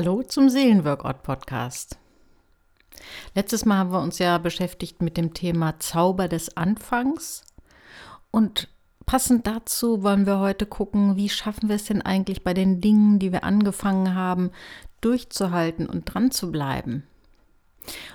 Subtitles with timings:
[0.00, 1.98] Hallo zum Seelenworkout-Podcast.
[3.34, 7.42] Letztes Mal haben wir uns ja beschäftigt mit dem Thema Zauber des Anfangs.
[8.30, 8.68] Und
[9.06, 13.18] passend dazu wollen wir heute gucken, wie schaffen wir es denn eigentlich bei den Dingen,
[13.18, 14.52] die wir angefangen haben,
[15.00, 17.02] durchzuhalten und dran zu bleiben.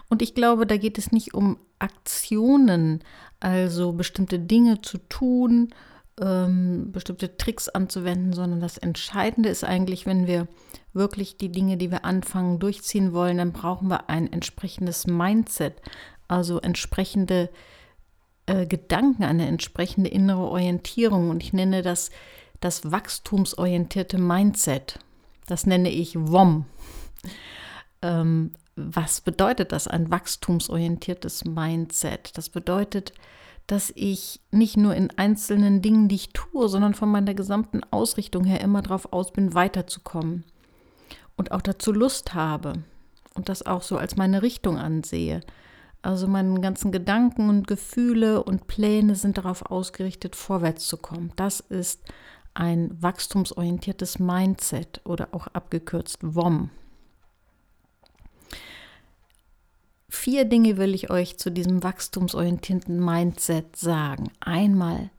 [0.07, 3.03] Und ich glaube, da geht es nicht um Aktionen,
[3.41, 5.73] also bestimmte Dinge zu tun,
[6.19, 10.47] ähm, bestimmte Tricks anzuwenden, sondern das Entscheidende ist eigentlich, wenn wir
[10.93, 15.81] wirklich die Dinge, die wir anfangen, durchziehen wollen, dann brauchen wir ein entsprechendes Mindset,
[16.27, 17.49] also entsprechende
[18.45, 21.29] äh, Gedanken, eine entsprechende innere Orientierung.
[21.29, 22.11] Und ich nenne das
[22.59, 24.99] das wachstumsorientierte Mindset.
[25.47, 26.65] Das nenne ich WOM.
[28.01, 32.37] Ähm, was bedeutet das, ein wachstumsorientiertes Mindset?
[32.37, 33.13] Das bedeutet,
[33.67, 38.43] dass ich nicht nur in einzelnen Dingen, die ich tue, sondern von meiner gesamten Ausrichtung
[38.43, 40.43] her immer darauf aus bin, weiterzukommen
[41.37, 42.83] und auch dazu Lust habe
[43.35, 45.41] und das auch so als meine Richtung ansehe.
[46.01, 51.31] Also meine ganzen Gedanken und Gefühle und Pläne sind darauf ausgerichtet, vorwärts zu kommen.
[51.37, 52.01] Das ist
[52.53, 56.69] ein wachstumsorientiertes Mindset oder auch abgekürzt WOM.
[60.15, 64.29] Vier Dinge will ich euch zu diesem wachstumsorientierten Mindset sagen.
[64.39, 65.09] Einmal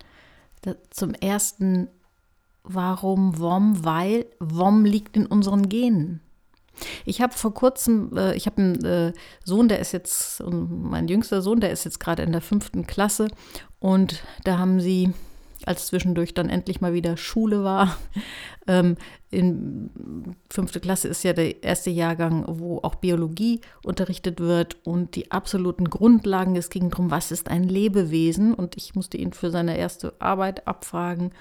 [0.91, 1.89] zum ersten,
[2.63, 3.85] warum WOM?
[3.85, 6.21] Weil WOM liegt in unseren Genen.
[7.05, 9.13] Ich habe vor kurzem, äh, ich habe einen äh,
[9.45, 13.29] Sohn, der ist jetzt, mein jüngster Sohn, der ist jetzt gerade in der fünften Klasse
[13.81, 15.13] und da haben sie
[15.67, 17.97] als zwischendurch dann endlich mal wieder Schule war.
[18.67, 18.97] Ähm,
[19.29, 19.91] in
[20.49, 25.91] fünfte Klasse ist ja der erste Jahrgang, wo auch Biologie unterrichtet wird und die absoluten
[25.91, 26.57] Grundlagen.
[26.57, 30.67] Es ging darum, was ist ein Lebewesen und ich musste ihn für seine erste Arbeit
[30.67, 31.33] abfragen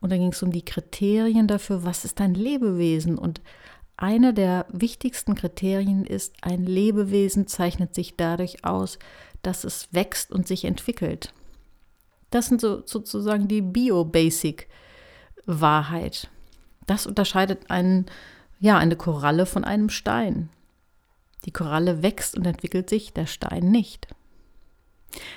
[0.00, 3.42] und dann ging es um die Kriterien dafür, was ist ein Lebewesen und
[3.96, 8.98] eine der wichtigsten Kriterien ist, ein Lebewesen zeichnet sich dadurch aus,
[9.42, 11.32] dass es wächst und sich entwickelt.
[12.32, 16.28] Das sind so, sozusagen die Bio-Basic-Wahrheit.
[16.86, 18.06] Das unterscheidet einen,
[18.58, 20.48] ja, eine Koralle von einem Stein.
[21.44, 24.08] Die Koralle wächst und entwickelt sich, der Stein nicht.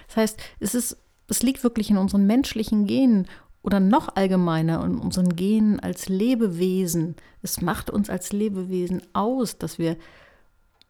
[0.08, 0.98] Das heißt, es, ist,
[1.28, 3.28] es liegt wirklich in unseren menschlichen Genen
[3.62, 7.18] oder noch allgemeiner in unseren Genen als Lebewesen.
[7.42, 9.98] Es macht uns als Lebewesen aus, dass wir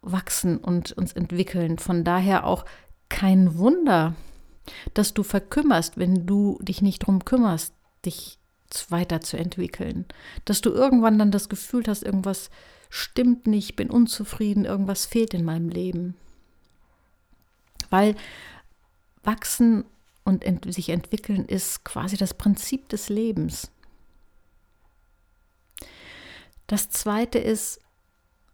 [0.01, 1.79] wachsen und uns entwickeln.
[1.79, 2.63] Von daher auch
[3.09, 4.13] kein Wunder,
[4.93, 7.73] dass du verkümmerst, wenn du dich nicht darum kümmerst,
[8.05, 8.39] dich
[8.89, 10.05] weiterzuentwickeln.
[10.45, 12.49] Dass du irgendwann dann das Gefühl hast, irgendwas
[12.89, 16.15] stimmt nicht, bin unzufrieden, irgendwas fehlt in meinem Leben.
[17.89, 18.15] Weil
[19.23, 19.85] wachsen
[20.23, 23.71] und ent sich entwickeln ist quasi das Prinzip des Lebens.
[26.67, 27.79] Das zweite ist,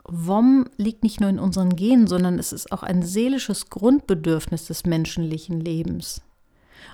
[0.08, 4.86] WOM liegt nicht nur in unseren Genen, sondern es ist auch ein seelisches Grundbedürfnis des
[4.86, 6.22] menschlichen Lebens.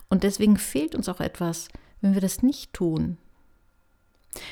[0.10, 1.70] Und deswegen fehlt uns auch etwas,
[2.02, 3.18] wenn wir das nicht tun.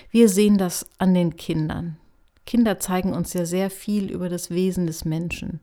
[0.10, 1.98] Wir sehen das an den Kindern.
[2.46, 5.60] Kinder zeigen uns ja sehr viel über das Wesen des Menschen.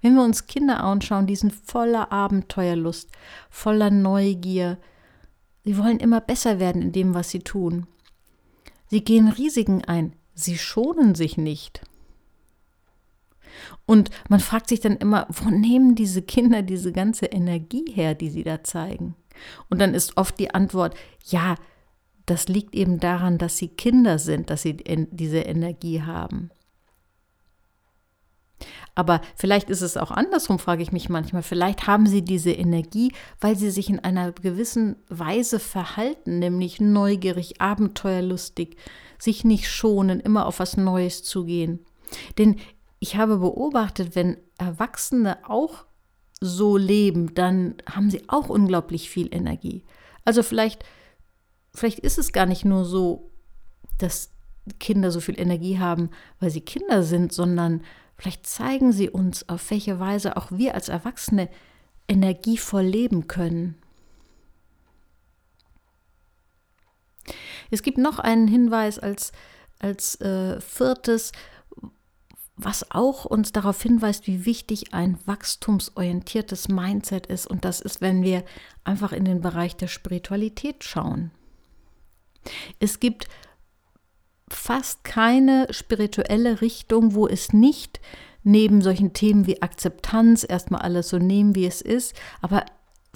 [0.00, 3.10] Wenn wir uns Kinder anschauen, die sind voller Abenteuerlust,
[3.50, 4.78] voller Neugier.
[5.64, 7.86] Sie wollen immer besser werden in dem, was sie tun.
[8.86, 11.80] Sie gehen Risiken ein, sie schonen sich nicht.
[13.86, 18.30] Und man fragt sich dann immer, wo nehmen diese Kinder diese ganze Energie her, die
[18.30, 19.16] sie da zeigen?
[19.68, 20.94] Und dann ist oft die Antwort,
[21.24, 21.56] ja,
[22.26, 26.50] das liegt eben daran, dass sie Kinder sind, dass sie diese Energie haben.
[28.94, 31.42] Aber vielleicht ist es auch andersrum, frage ich mich manchmal.
[31.42, 37.60] Vielleicht haben sie diese Energie, weil sie sich in einer gewissen Weise verhalten, nämlich neugierig,
[37.60, 38.76] abenteuerlustig,
[39.18, 41.84] sich nicht schonen, immer auf was Neues zu gehen.
[42.38, 42.56] Denn
[43.00, 45.84] ich habe beobachtet, wenn Erwachsene auch
[46.40, 49.84] so leben, dann haben sie auch unglaublich viel Energie.
[50.24, 50.84] Also vielleicht,
[51.74, 53.30] vielleicht ist es gar nicht nur so,
[53.98, 54.30] dass
[54.78, 56.10] Kinder so viel Energie haben,
[56.40, 57.82] weil sie Kinder sind, sondern
[58.16, 61.48] vielleicht zeigen sie uns, auf welche Weise auch wir als Erwachsene
[62.08, 63.76] energievoll leben können.
[67.70, 69.32] Es gibt noch einen Hinweis als,
[69.78, 71.32] als äh, viertes,
[72.56, 77.46] was auch uns darauf hinweist, wie wichtig ein wachstumsorientiertes Mindset ist.
[77.46, 78.44] Und das ist, wenn wir
[78.84, 81.30] einfach in den Bereich der Spiritualität schauen.
[82.80, 83.28] Es gibt
[84.50, 88.00] fast keine spirituelle Richtung, wo es nicht
[88.42, 92.64] neben solchen Themen wie Akzeptanz erstmal alles so nehmen, wie es ist, aber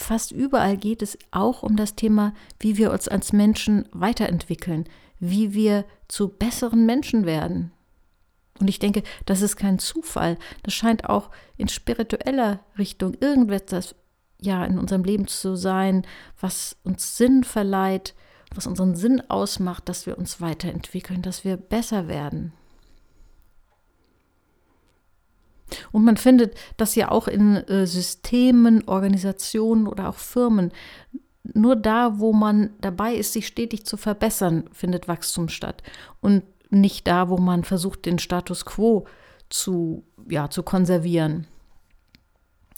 [0.02, 4.84] fast überall geht es auch um das Thema, wie wir uns als Menschen weiterentwickeln,
[5.19, 7.72] wie wir zu besseren Menschen werden.
[8.60, 10.38] Und ich denke, das ist kein Zufall.
[10.62, 13.94] Das scheint auch in spiritueller Richtung irgendetwas
[14.40, 16.06] ja in unserem Leben zu sein,
[16.40, 18.14] was uns Sinn verleiht,
[18.55, 22.52] was unseren Sinn ausmacht, dass wir uns weiterentwickeln, dass wir besser werden.
[25.90, 30.72] Und man findet das ja auch in äh, Systemen, Organisationen oder auch Firmen.
[31.42, 35.82] Nur da, wo man dabei ist, sich stetig zu verbessern, findet Wachstum statt.
[36.20, 39.06] Und nicht da, wo man versucht, den Status quo
[39.50, 41.46] zu, ja, zu konservieren.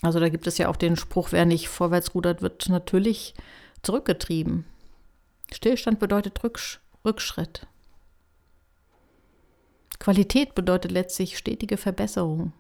[0.03, 3.35] Also da gibt es ja auch den Spruch, wer nicht vorwärts rudert, wird natürlich
[3.83, 4.65] zurückgetrieben.
[5.53, 7.67] Stillstand bedeutet Rücksch Rückschritt.
[9.99, 12.53] Qualität bedeutet letztlich stetige Verbesserung.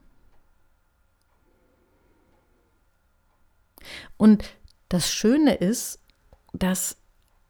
[4.16, 4.44] Und
[4.88, 6.00] das Schöne ist,
[6.52, 6.96] dass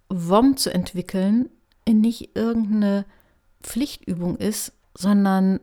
[0.08, 1.50] WOM zu entwickeln
[1.86, 3.04] nicht irgendeine
[3.62, 5.60] Pflichtübung ist, sondern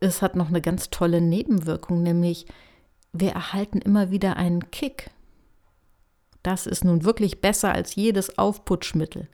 [0.00, 2.46] es hat noch eine ganz tolle Nebenwirkung, nämlich
[3.12, 5.10] wir erhalten immer wieder einen Kick.
[6.42, 9.28] Das ist nun wirklich besser als jedes Aufputschmittel.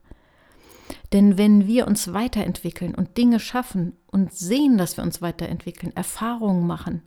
[1.12, 6.66] Denn wenn wir uns weiterentwickeln und Dinge schaffen und sehen, dass wir uns weiterentwickeln, Erfahrungen
[6.66, 7.02] machen,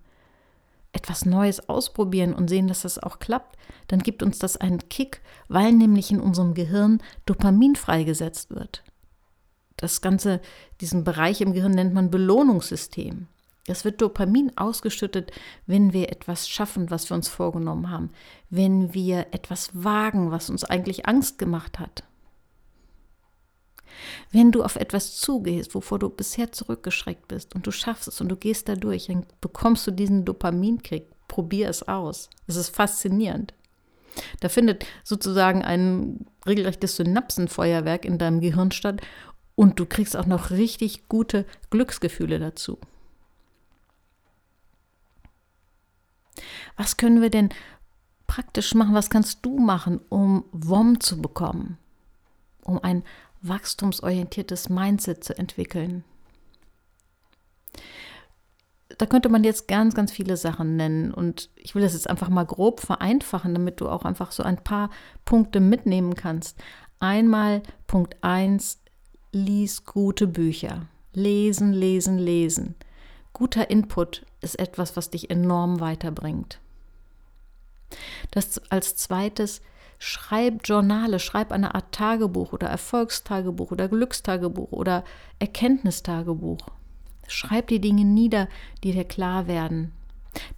[0.97, 3.55] etwas Neues ausprobieren und sehen, dass das auch klappt,
[3.87, 8.83] dann gibt uns das einen Kick, weil nämlich in unserem Gehirn Dopamin freigesetzt wird.
[9.77, 10.41] Das Ganze,
[10.81, 13.27] diesen Bereich im Gehirn nennt man Belohnungssystem.
[13.67, 15.31] Es wird Dopamin ausgeschüttet,
[15.67, 18.09] wenn wir etwas schaffen, was wir uns vorgenommen haben,
[18.49, 22.03] wenn wir etwas wagen, was uns eigentlich Angst gemacht hat.
[24.31, 28.29] Wenn du auf etwas zugehst, wovor du bisher zurückgeschreckt bist und du schaffst es und
[28.29, 31.07] du gehst da durch, dann bekommst du diesen Dopaminkrieg.
[31.27, 32.29] Probier es aus.
[32.47, 33.53] Es ist faszinierend.
[34.39, 39.01] Da findet sozusagen ein regelrechtes Synapsenfeuerwerk in deinem Gehirn statt
[39.55, 42.79] und du kriegst auch noch richtig gute Glücksgefühle dazu.
[46.75, 47.49] Was können wir denn
[48.27, 48.93] praktisch machen?
[48.93, 51.77] Was kannst du machen, um WOM zu bekommen?
[52.61, 53.03] Um ein
[53.41, 56.03] wachstumsorientiertes Mindset zu entwickeln.
[58.97, 62.29] Da könnte man jetzt ganz, ganz viele Sachen nennen und ich will das jetzt einfach
[62.29, 64.89] mal grob vereinfachen, damit du auch einfach so ein paar
[65.25, 66.57] Punkte mitnehmen kannst.
[66.99, 68.79] Einmal Punkt 1,
[69.31, 70.87] lies gute Bücher.
[71.13, 72.75] Lesen, lesen, lesen.
[73.33, 76.59] Guter Input ist etwas, was dich enorm weiterbringt.
[78.31, 79.61] Das als zweites,
[79.99, 85.03] Schreib Journale, schreib eine Art Tagebuch oder Erfolgstagebuch oder Glückstagebuch oder
[85.39, 86.59] Erkenntnistagebuch.
[87.27, 88.47] Schreib die Dinge nieder,
[88.83, 89.91] die dir klar werden.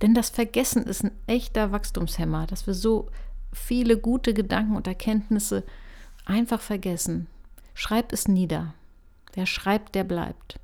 [0.02, 3.10] Denn das Vergessen ist ein echter Wachstumshemmer, dass wir so
[3.54, 5.64] viele gute Gedanken und Erkenntnisse
[6.26, 7.28] einfach vergessen.
[7.74, 8.74] Schreib es nieder.
[9.34, 10.60] Wer schreibt, der bleibt.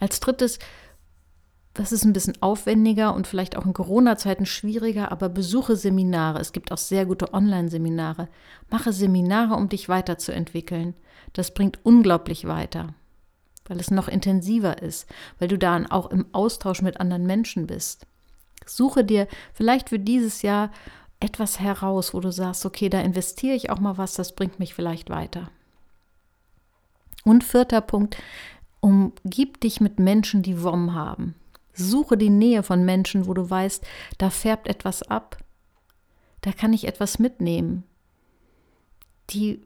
[0.00, 0.58] Als drittes,
[1.78, 6.40] das ist ein bisschen aufwendiger und vielleicht auch in Corona-Zeiten schwieriger, aber besuche Seminare.
[6.40, 8.28] Es gibt auch sehr gute Online-Seminare.
[8.68, 10.94] Mache Seminare, um dich weiterzuentwickeln.
[11.34, 12.94] Das bringt unglaublich weiter,
[13.68, 15.08] weil es noch intensiver ist,
[15.38, 18.08] weil du dann auch im Austausch mit anderen Menschen bist.
[18.66, 20.72] Suche dir vielleicht für dieses Jahr
[21.20, 24.74] etwas heraus, wo du sagst, okay, da investiere ich auch mal was, das bringt mich
[24.74, 25.48] vielleicht weiter.
[27.22, 28.16] Und vierter Punkt,
[28.80, 31.36] umgib dich mit Menschen, die WOM haben.
[31.78, 33.86] Suche die Nähe von Menschen, wo du weißt,
[34.18, 35.38] da färbt etwas ab.
[36.40, 37.84] Da kann ich etwas mitnehmen.
[39.30, 39.62] Die,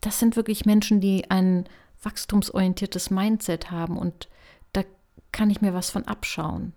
[0.00, 1.68] das sind wirklich Menschen, die ein
[2.02, 4.28] wachstumsorientiertes Mindset haben und
[4.72, 4.82] da
[5.30, 6.72] kann ich mir was von abschauen.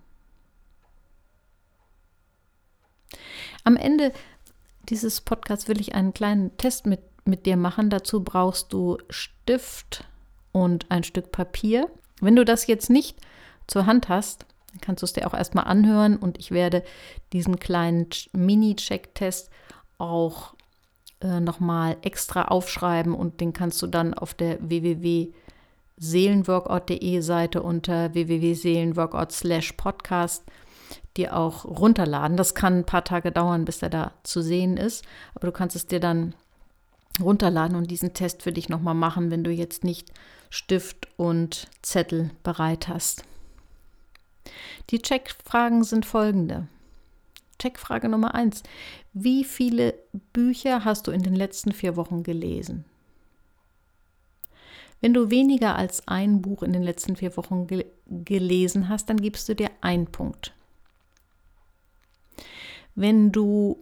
[3.64, 4.12] Am Ende
[4.90, 7.90] dieses Podcasts will ich einen kleinen Test mit, mit dir machen.
[7.90, 10.06] Dazu brauchst du Stift
[10.52, 11.90] und ein Stück Papier.
[12.22, 13.18] Wenn du das jetzt nicht
[13.68, 16.84] zur Hand hast, dann kannst du es dir auch erstmal anhören und ich werde
[17.32, 19.50] diesen kleinen Mini-Check-Test
[19.98, 20.54] auch
[21.22, 29.32] äh, nochmal extra aufschreiben und den kannst du dann auf der www.seelenworkout.de Seite unter www.seelenworkout
[29.32, 30.44] slash podcast
[31.16, 32.36] dir auch runterladen.
[32.36, 35.06] Das kann ein paar Tage dauern, bis er da zu sehen ist,
[35.36, 36.36] aber du kannst es dir dann
[37.22, 40.12] runterladen und diesen Test für dich nochmal machen, wenn du jetzt nicht
[40.50, 43.24] Stift und Zettel bereit hast.
[44.90, 46.68] Die Checkfragen sind folgende.
[47.60, 48.64] Checkfrage Nummer eins.
[49.14, 49.96] Wie viele
[50.34, 52.86] Bücher hast du in den letzten vier Wochen gelesen?
[55.02, 59.18] Wenn du weniger als ein Buch in den letzten vier Wochen ge gelesen hast, dann
[59.18, 60.54] gibst du dir einen Punkt.
[62.94, 63.78] Wenn du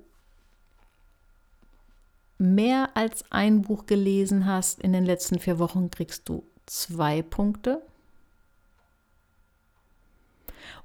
[2.38, 7.82] mehr als ein Buch gelesen hast in den letzten vier Wochen, kriegst du zwei Punkte.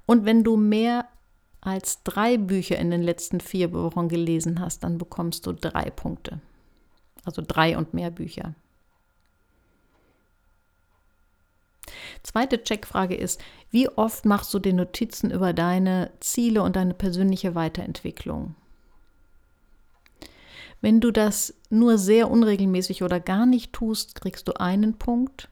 [0.05, 1.07] Und wenn du mehr
[1.61, 6.39] als drei Bücher in den letzten vier Wochen gelesen hast, dann bekommst du drei Punkte.
[7.25, 8.55] Also drei und mehr Bücher.
[12.23, 17.55] Zweite Checkfrage ist, wie oft machst du dir Notizen über deine Ziele und deine persönliche
[17.55, 18.55] Weiterentwicklung?
[20.81, 25.49] Wenn du das nur sehr unregelmäßig oder gar nicht tust, kriegst du einen Punkt.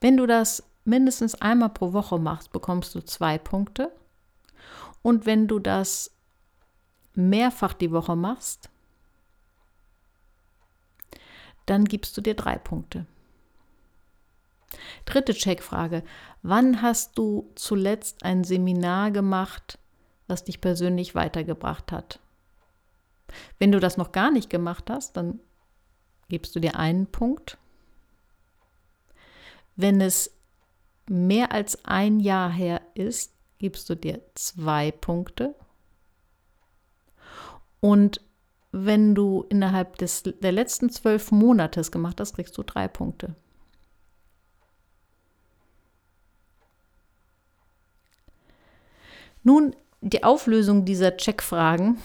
[0.00, 3.92] Wenn du das mindestens einmal pro Woche machst, bekommst du zwei Punkte.
[5.02, 6.10] Und wenn du das
[7.14, 8.70] mehrfach die Woche machst,
[11.66, 13.06] dann gibst du dir drei Punkte.
[15.04, 16.02] Dritte Checkfrage.
[16.42, 19.78] Wann hast du zuletzt ein Seminar gemacht,
[20.26, 22.20] was dich persönlich weitergebracht hat?
[23.58, 25.40] Wenn du das noch gar nicht gemacht hast, dann
[26.28, 27.58] gibst du dir einen Punkt.
[29.76, 30.35] Wenn es
[31.08, 35.54] mehr als ein Jahr her ist, gibst du dir zwei Punkte.
[37.80, 38.20] Und
[38.72, 43.34] wenn du innerhalb des, der letzten zwölf Monate gemacht hast, kriegst du drei Punkte.
[49.42, 51.98] Nun die Auflösung dieser Checkfragen.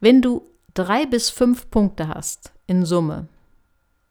[0.00, 3.28] Wenn du drei bis fünf Punkte hast in Summe,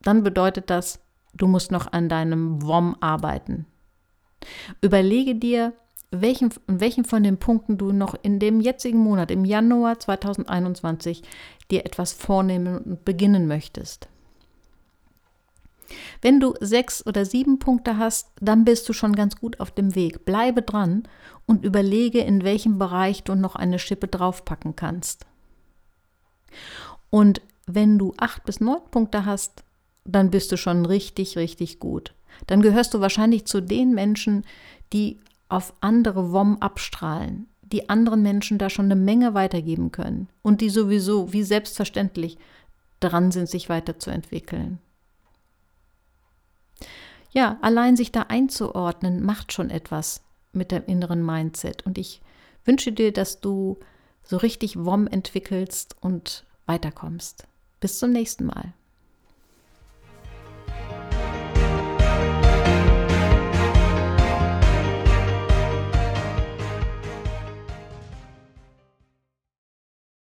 [0.02, 1.00] dann bedeutet das,
[1.34, 3.66] du musst noch an deinem WOM arbeiten.
[4.82, 5.74] Überlege dir,
[6.12, 11.24] welchen, welchen von den Punkten du noch in dem jetzigen Monat, im Januar 2021,
[11.70, 14.10] dir etwas vornehmen und beginnen möchtest.
[16.22, 19.96] Wenn du sechs oder sieben Punkte hast, dann bist du schon ganz gut auf dem
[19.96, 20.26] Weg.
[20.26, 21.04] Bleibe dran
[21.46, 25.26] und überlege, in welchem Bereich du noch eine Schippe draufpacken kannst.
[27.10, 29.64] Und wenn du acht bis neun Punkte hast,
[30.04, 32.14] dann bist du schon richtig, richtig gut.
[32.48, 34.46] Dann gehörst du wahrscheinlich zu den Menschen,
[34.94, 40.62] die auf andere WOM abstrahlen, die anderen Menschen da schon eine Menge weitergeben können und
[40.62, 42.38] die sowieso wie selbstverständlich
[43.00, 44.80] dran sind, sich weiterzuentwickeln.
[47.32, 51.86] Ja, allein sich da einzuordnen, macht schon etwas mit deinem inneren Mindset.
[51.86, 52.22] Und ich
[52.66, 53.80] wünsche dir, dass du
[54.24, 57.48] so richtig WOM entwickelst und weiterkommst.
[57.80, 58.74] Bis zum nächsten Mal.